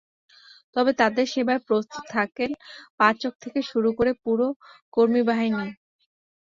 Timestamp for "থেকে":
3.43-3.59